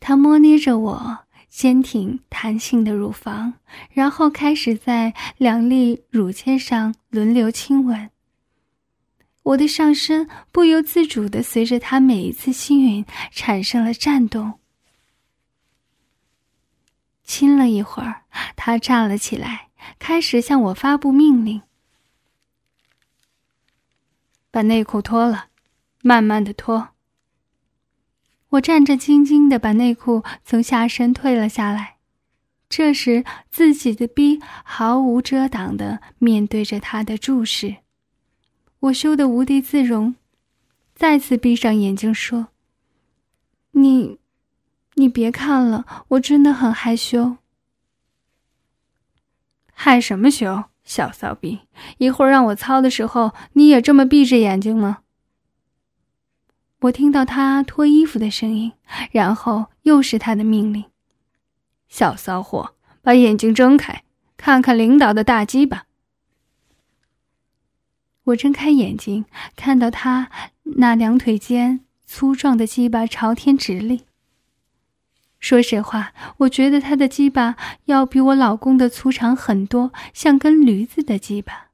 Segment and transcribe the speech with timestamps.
[0.00, 1.18] 他摸捏着我
[1.48, 3.54] 坚挺弹性的乳房，
[3.90, 8.10] 然后开始在两粒乳尖上轮流亲吻。
[9.42, 14.58] 我的上身不由自主的随着他每一次亲吻产生了颤动。
[17.22, 18.22] 亲了一会儿，
[18.56, 19.68] 他站了起来，
[19.98, 21.62] 开始向我发布命令
[24.50, 25.46] ：“把内裤脱了，
[26.02, 26.90] 慢慢的脱。”
[28.50, 31.96] 我战战兢兢的把内裤从下身退了下来，
[32.68, 37.76] 这时自己的逼毫无遮挡的面对着他的注视，
[38.80, 40.14] 我羞得无地自容，
[40.94, 42.48] 再次闭上眼睛说
[43.72, 44.18] ：“你，
[44.94, 47.36] 你别看了，我真的很害羞。”
[49.78, 51.60] 害什么羞，小骚逼！
[51.98, 55.00] 一会儿让我操的时候，你也这么闭着眼睛吗？
[56.86, 58.72] 我听到他脱衣服的声音，
[59.10, 60.84] 然后又是他的命令
[61.88, 64.04] ：“小骚货，把眼睛睁开，
[64.36, 65.86] 看看领导的大鸡巴。”
[68.24, 69.24] 我睁开眼睛，
[69.56, 70.30] 看到他
[70.62, 74.04] 那两腿间粗壮的鸡巴朝天直立。
[75.40, 81.70] 说实话，我觉得他的鸡巴要比我老公的粗长很多，像根驴子的鸡巴。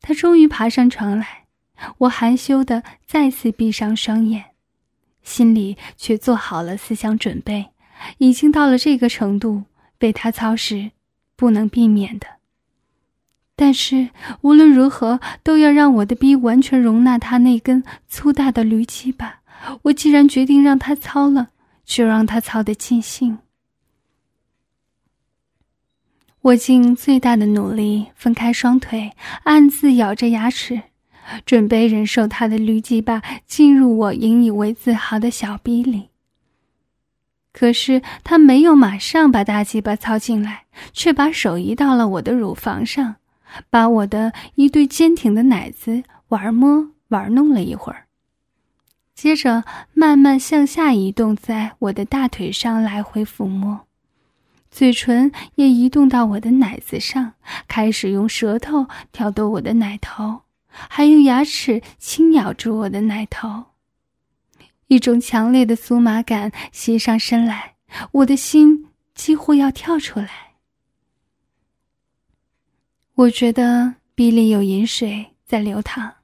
[0.00, 1.47] 他终于爬上床来。
[1.98, 4.44] 我含羞的再次闭上双眼，
[5.22, 7.70] 心里却做好了思想准备，
[8.18, 9.64] 已经到了这个程度，
[9.98, 10.90] 被他操是，
[11.36, 12.26] 不能避免的。
[13.54, 14.10] 但是
[14.42, 19.40] 无论如何，都要让我的逼完全容纳他那根粗大的驴鸡吧。
[19.82, 21.50] 我既然决定让他操了，
[21.84, 23.38] 就让他操得尽兴。
[26.40, 30.82] 我尽最大的努力分开双腿，暗自咬着牙齿。
[31.44, 36.08] 准备忍受他的驴鸡巴进入我引以为自豪的小逼里。
[37.52, 43.16] 可是他没有马上把大鸡巴操进来，却把手移到了我的乳房上，
[43.68, 48.04] 把我的一对坚挺的奶子玩摸玩弄了一会儿，
[49.14, 53.80] 接着慢慢向下移动，在我的大腿上来回抚摸，
[54.70, 57.32] 嘴唇也移动到我的奶子上，
[57.66, 60.42] 开始用舌头挑逗我的奶头。
[60.88, 63.64] 还用牙齿轻咬住我的奶头，
[64.86, 67.74] 一种强烈的酥麻感袭上身来，
[68.12, 70.30] 我的心几乎要跳出来。
[73.14, 76.14] 我觉得鼻里有饮水在流淌，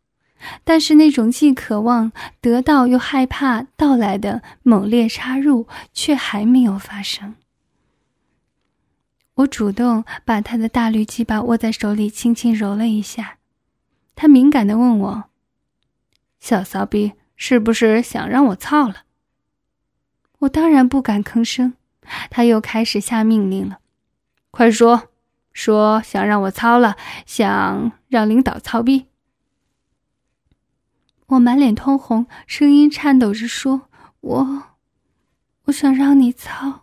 [0.63, 7.35] 但是那种既渴望得到又害怕到来的猛烈插入却还没有发生。
[9.35, 13.39] 我主动把他的大绿鸡巴握在手里，轻轻揉了一下。
[14.15, 15.25] 他敏感的问我
[16.41, 19.05] ：“小骚逼，是不是想让我操了？”
[20.41, 21.75] 我当然不敢吭声。
[22.31, 23.79] 他又开始下命令了
[24.53, 25.09] ：“快说，
[25.53, 29.07] 说想让我操了，想让领导操逼。”
[31.29, 33.89] 我满脸通红，声音颤抖着说
[34.21, 34.63] ：“我，
[35.65, 36.83] 我想让你操。”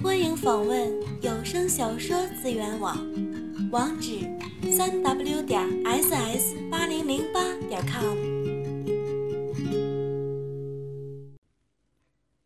[0.00, 2.96] 欢迎访问有声小说资源网。
[3.74, 4.20] 网址：
[4.70, 8.16] 三 w 点 ss 八零零八点 com。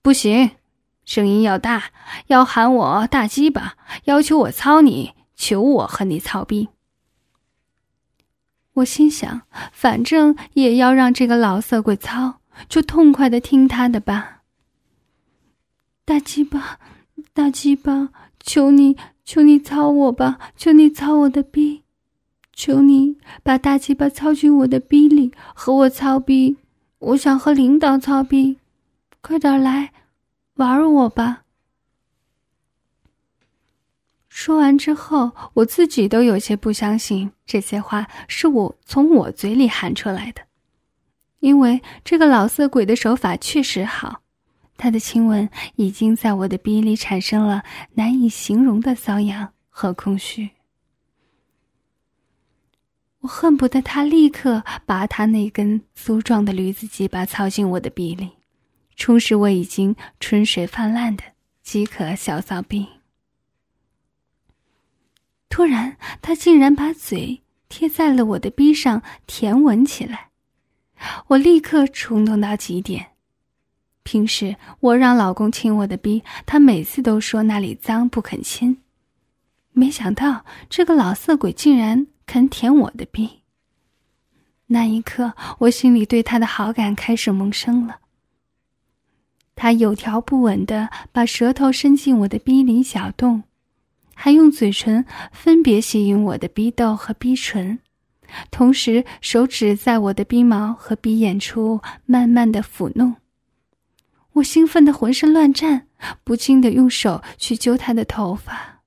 [0.00, 0.52] 不行，
[1.04, 1.90] 声音要大，
[2.28, 6.70] 要喊我大鸡巴，要求我操你，求我和你操逼。
[8.72, 12.40] 我心想，反正也要让这个老色鬼操，
[12.70, 14.44] 就痛快的听他的吧。
[16.06, 16.80] 大鸡巴，
[17.34, 18.08] 大鸡巴，
[18.48, 18.96] 求你。
[19.30, 20.38] 求你操我吧！
[20.56, 21.82] 求你操我的逼！
[22.54, 26.56] 求你把大鸡巴操进我的逼里，和我操逼！
[26.98, 28.56] 我想和领导操逼，
[29.20, 29.92] 快点来
[30.54, 31.42] 玩我吧！
[34.30, 40.40] 说完之后，我自己都有些不相信这些话是我从我嘴里喊出来的，
[41.40, 44.22] 因为这个老色鬼的手法确实好。
[44.78, 47.62] 他的亲吻已经在我的鼻里产生了
[47.94, 50.50] 难以形容的瘙痒和空虚。
[53.20, 58.30] 我恨不得他立刻把他那根粗壮的驴子鸡巴操进我的鼻里，
[58.94, 61.24] 充实我已经春水泛滥的
[61.60, 62.86] 饥渴小骚逼。
[65.48, 70.30] 突然，他竟然把嘴贴在了我的鼻上舔吻起来，
[71.26, 73.17] 我立刻冲动到极点。
[74.08, 78.78] 平时我让老公亲我的逼，他每次都说那里脏不肯亲。
[79.72, 83.42] 没想到这个老色鬼竟然肯舔我的逼。
[84.68, 87.96] 那一刻，我心里对他的好感开始萌生了。
[89.54, 93.42] 他有条不紊的把舌头伸进我的逼里小洞，
[94.14, 97.78] 还用嘴唇分别吸引我的逼窦和逼唇，
[98.50, 103.16] 同时手指在我的鼻毛和鼻眼处慢慢的抚弄。
[104.38, 105.86] 我兴奋的浑身乱颤，
[106.24, 108.82] 不禁的用手去揪他的头发。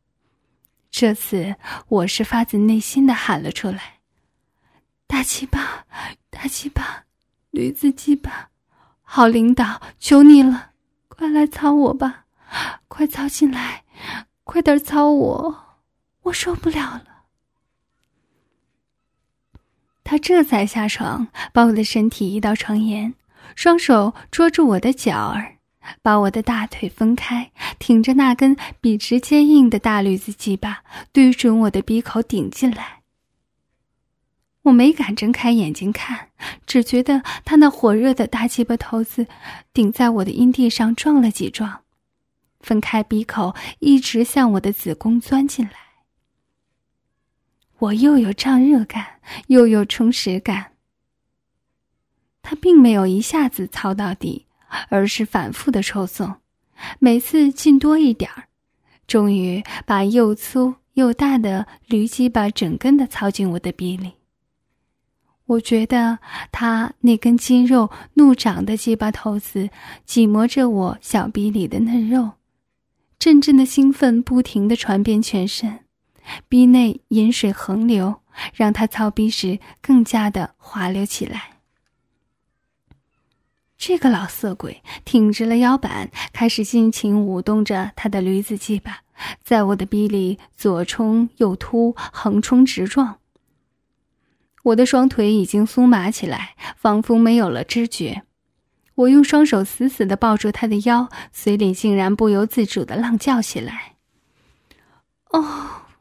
[0.90, 1.56] 这次
[1.88, 4.00] 我是发自内心的喊了出来
[5.08, 5.86] ：“大鸡巴，
[6.30, 7.06] 大鸡巴，
[7.50, 8.50] 驴子鸡巴，
[9.02, 10.72] 好领导，求你了，
[11.08, 12.26] 快来操我吧，
[12.88, 13.84] 快操进来，
[14.44, 15.80] 快点操我，
[16.24, 17.08] 我受不了了。”
[20.04, 23.14] 他这才下床，把我的身体移到床沿。
[23.56, 25.58] 双手捉住我的脚儿，
[26.02, 33.02] 把我的大腿分开，挺着那根笔直坚硬的大驴子鸡巴，对准我的鼻口顶进来。
[34.64, 36.30] 我没敢睁开眼睛看，
[36.68, 39.26] 只觉得他那火热的大鸡巴头子
[39.74, 41.82] 顶在我的阴蒂上撞了几撞，
[42.60, 45.74] 分开鼻口，一直向我的子宫钻进来。
[47.80, 50.71] 我又有胀热感，又有充实感。
[52.42, 54.46] 他并没有一下子操到底，
[54.90, 56.36] 而是反复的抽送，
[57.00, 58.46] 每次进多一点儿，
[59.08, 64.14] 终于把又粗又大的驴鸡巴整根的操进我的鼻里。
[65.46, 66.20] 我觉得
[66.52, 69.70] 他那根筋肉怒长的鸡巴头子
[70.06, 72.32] 挤磨着我小鼻里的嫩肉，
[73.20, 75.80] 阵阵的兴奋不停的传遍全身，
[76.48, 78.22] 鼻内饮水横流，
[78.54, 81.61] 让他操逼时更加的滑溜起来。
[83.82, 89.00] 这个老色鬼挺直了腰板，开始尽情舞动着他的驴子鸡巴，
[89.44, 93.18] 在我的逼里左冲右突，横冲直撞。
[94.66, 98.22] 我的双腿已经酥麻起来，仿佛没有了知觉。
[98.94, 103.94] 我用双手死死的抱住他的腰，嘴里竟然不由自主的浪叫起来
[105.34, 105.42] ：“哦，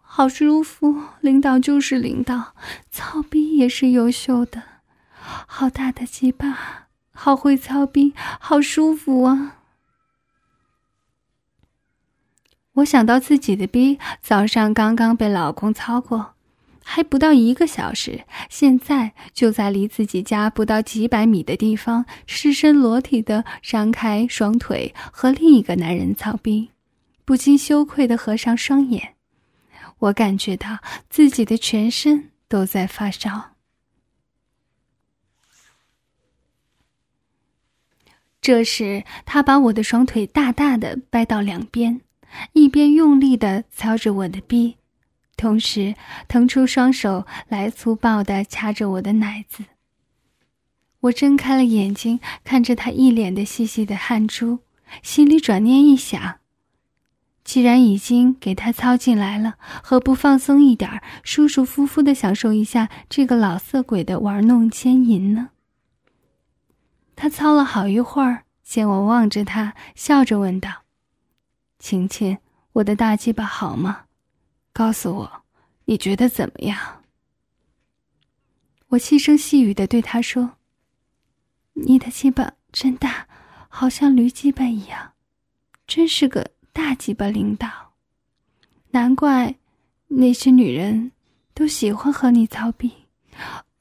[0.03, 1.03] 好舒服！
[1.23, 2.55] 领导就是领导，
[2.91, 4.63] 操逼也是优秀的，
[5.47, 6.89] 好大的鸡巴！”
[7.23, 9.59] 好会操逼，好舒服啊！
[12.77, 16.33] 我想到自己的逼早上刚刚被老公操过，
[16.83, 26.71] 还不到一个小时，现在就在离自己家不到几百米的地方，赤身裸体的张开双腿和另一个男人操逼，
[27.27, 29.17] 不禁羞愧的合上双眼。
[29.99, 30.79] 我感觉到
[31.11, 33.50] 自己的全身都在发烧。
[38.41, 42.01] 这时，他把我的双腿大大的掰到两边，
[42.55, 44.77] 一边用力的操着我的臂，
[45.37, 45.95] 同时
[46.27, 49.65] 腾出双手来粗暴的掐着我的奶子。
[51.01, 54.61] 我睁开了眼睛，看着他一脸的细细的汗珠，
[55.03, 56.37] 心里转念一想：
[57.45, 65.51] 既然已经给他操进来了，何不放松一点，舒舒服服的享受一下这个老色鬼的玩弄奸淫呢？
[67.21, 70.71] 他操了好一会儿，见我望着他，笑着问道
[71.79, 72.39] ：“晴晴，
[72.73, 74.07] 我的大鸡巴好吗？
[74.73, 75.43] 告诉我，
[75.85, 77.03] 你觉得怎么样？”
[78.89, 80.53] 我细声细语的对他说
[81.77, 83.29] ：“你的鸡巴真大，
[83.69, 85.13] 好像驴鸡巴一样，
[85.87, 87.69] 真是个大鸡巴领导。
[88.93, 89.55] 难怪
[90.07, 91.13] 那些女人
[91.53, 92.91] 都喜欢和你操逼。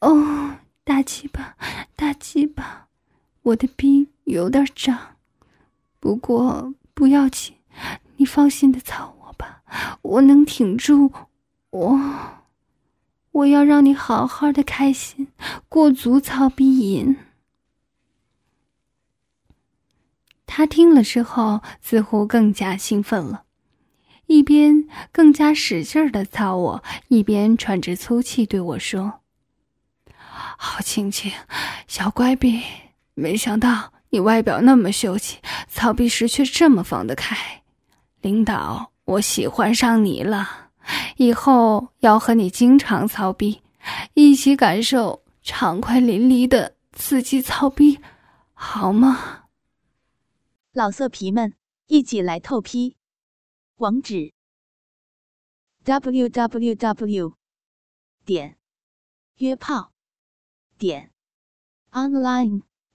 [0.01, 1.55] 哦，大鸡巴，
[1.95, 2.87] 大鸡巴。”
[3.49, 5.15] 我的逼有点胀，
[5.99, 7.55] 不过不要紧，
[8.17, 9.63] 你放心的操我吧，
[10.01, 11.11] 我能挺住。
[11.71, 11.99] 我
[13.31, 15.27] 我要让你好好的开心，
[15.67, 17.15] 过足操逼瘾。
[20.45, 23.45] 他听了之后，似乎更加兴奋了，
[24.25, 29.21] 一边更加使劲的操我，一边喘着粗气对我说
[30.57, 31.31] ：“好亲亲，
[31.87, 32.61] 小乖逼。”
[33.19, 37.63] 没想到你外表那么秀气，操逼时却这么放得开。
[38.21, 40.71] 领导，我喜欢上你了，
[41.17, 43.61] 以后要和你经常操逼，
[44.13, 47.99] 一起感受畅快淋漓的刺激操逼，
[48.53, 49.45] 好吗？
[50.71, 51.53] 老色皮们，
[51.87, 52.95] 一起来透批！
[53.77, 54.33] 网址
[55.83, 57.33] ：w w w
[58.25, 58.57] 点
[59.37, 59.91] 约炮
[60.77, 61.11] 点
[61.91, 62.61] online